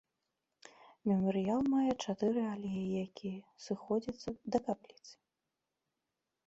[1.09, 3.31] Мемарыял мае чатыры алеі, які
[3.67, 5.13] сходзяцца да капліцы.